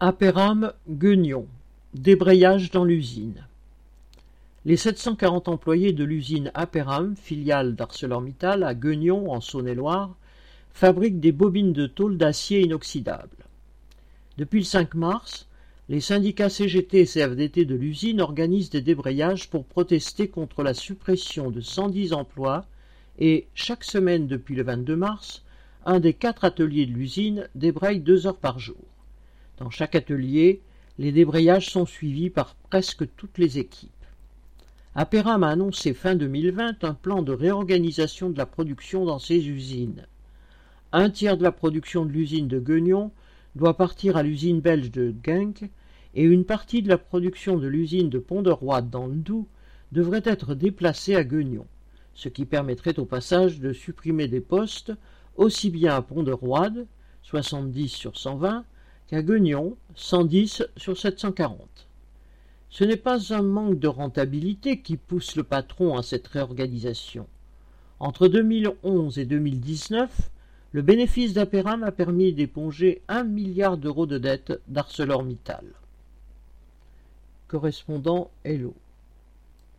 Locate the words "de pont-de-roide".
48.10-48.90